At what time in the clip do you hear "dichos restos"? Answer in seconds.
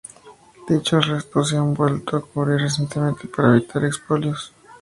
0.67-1.49